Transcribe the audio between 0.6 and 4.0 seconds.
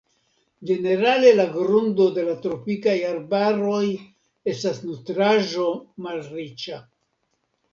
Ĝenerale la grundo de la tropikaj arbaroj